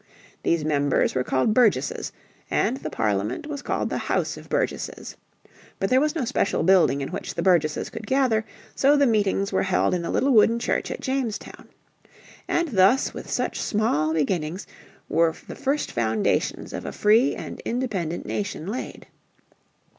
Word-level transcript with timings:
These 0.41 0.65
members 0.65 1.13
were 1.13 1.23
called 1.23 1.53
burgesses, 1.53 2.11
and 2.49 2.77
the 2.77 2.89
parliament 2.89 3.45
was 3.45 3.61
called 3.61 3.91
the 3.91 3.99
House 3.99 4.35
of 4.35 4.49
Burgesses. 4.49 5.15
But 5.79 5.91
there 5.91 6.01
was 6.01 6.15
no 6.15 6.25
special 6.25 6.63
building 6.63 7.01
in 7.01 7.09
which 7.09 7.35
the 7.35 7.43
burgesses 7.43 7.91
could 7.91 8.07
gather, 8.07 8.43
so 8.73 8.97
the 8.97 9.05
meetings 9.05 9.53
were 9.53 9.61
held 9.61 9.93
in 9.93 10.01
the 10.01 10.09
little 10.09 10.31
wooden 10.31 10.57
church 10.57 10.89
at 10.89 11.01
Jamestown. 11.01 11.69
And 12.47 12.69
thus 12.69 13.13
with 13.13 13.29
such 13.29 13.61
small 13.61 14.13
beginnings 14.15 14.65
were 15.07 15.35
the 15.47 15.53
first 15.53 15.91
foundations 15.91 16.73
of 16.73 16.83
a 16.83 16.91
free 16.91 17.35
and 17.35 17.59
independent 17.63 18.25
nation 18.25 18.65
laid. 18.65 19.05